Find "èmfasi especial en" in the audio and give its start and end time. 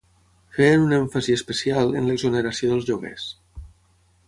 0.99-2.09